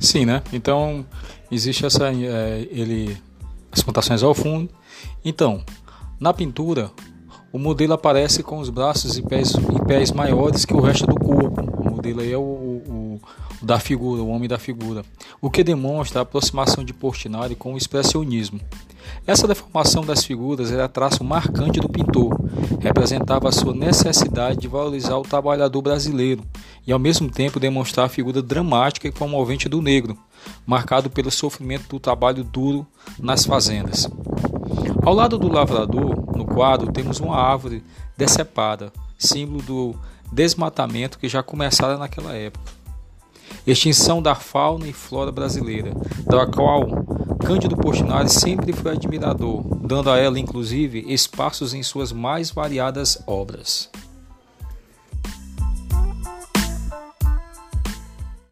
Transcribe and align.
Sim, 0.00 0.24
né? 0.24 0.42
Então 0.52 1.04
existe 1.50 1.84
essa 1.84 2.10
é, 2.12 2.68
ele 2.70 3.16
as 3.70 3.82
pontuações 3.82 4.22
ao 4.22 4.34
fundo. 4.34 4.70
Então, 5.24 5.62
na 6.18 6.32
pintura, 6.32 6.90
o 7.52 7.58
modelo 7.58 7.92
aparece 7.92 8.42
com 8.42 8.58
os 8.58 8.70
braços 8.70 9.16
e 9.16 9.22
pés, 9.22 9.52
e 9.52 9.86
pés 9.86 10.12
maiores 10.12 10.64
que 10.64 10.74
o 10.74 10.80
resto 10.80 11.06
do 11.06 11.14
corpo. 11.14 11.62
O 11.80 11.90
modelo 11.90 12.20
aí 12.20 12.32
é 12.32 12.36
o, 12.36 12.40
o, 12.40 13.20
o 13.62 13.66
da 13.66 13.78
figura, 13.78 14.22
o 14.22 14.28
homem 14.28 14.48
da 14.48 14.58
figura, 14.58 15.02
o 15.40 15.50
que 15.50 15.64
demonstra 15.64 16.20
a 16.20 16.22
aproximação 16.22 16.84
de 16.84 16.92
Portinari 16.92 17.54
com 17.54 17.74
o 17.74 17.78
expressionismo. 17.78 18.60
Essa 19.28 19.46
deformação 19.46 20.02
das 20.06 20.24
figuras 20.24 20.72
era 20.72 20.88
traço 20.88 21.22
marcante 21.22 21.80
do 21.80 21.88
pintor, 21.90 22.34
representava 22.80 23.50
a 23.50 23.52
sua 23.52 23.74
necessidade 23.74 24.58
de 24.58 24.66
valorizar 24.66 25.18
o 25.18 25.22
trabalhador 25.22 25.82
brasileiro 25.82 26.42
e 26.86 26.92
ao 26.94 26.98
mesmo 26.98 27.30
tempo 27.30 27.60
demonstrar 27.60 28.06
a 28.06 28.08
figura 28.08 28.40
dramática 28.40 29.06
e 29.06 29.12
comovente 29.12 29.68
do 29.68 29.82
negro, 29.82 30.16
marcado 30.64 31.10
pelo 31.10 31.30
sofrimento 31.30 31.86
do 31.90 32.00
trabalho 32.00 32.42
duro 32.42 32.86
nas 33.18 33.44
fazendas. 33.44 34.08
Ao 35.04 35.12
lado 35.12 35.36
do 35.36 35.52
lavrador, 35.52 36.34
no 36.34 36.46
quadro, 36.46 36.90
temos 36.90 37.20
uma 37.20 37.36
árvore 37.36 37.84
decepada, 38.16 38.90
símbolo 39.18 39.60
do 39.60 39.94
desmatamento 40.32 41.18
que 41.18 41.28
já 41.28 41.42
começara 41.42 41.98
naquela 41.98 42.32
época. 42.32 42.77
Extinção 43.66 44.22
da 44.22 44.34
fauna 44.34 44.86
e 44.86 44.92
flora 44.92 45.30
brasileira, 45.30 45.92
da 46.26 46.46
qual 46.46 46.86
Cândido 47.44 47.76
Portinari 47.76 48.28
sempre 48.28 48.72
foi 48.72 48.92
admirador, 48.92 49.62
dando 49.82 50.10
a 50.10 50.18
ela, 50.18 50.38
inclusive, 50.38 51.04
espaços 51.08 51.72
em 51.72 51.82
suas 51.82 52.12
mais 52.12 52.50
variadas 52.50 53.22
obras. 53.26 53.88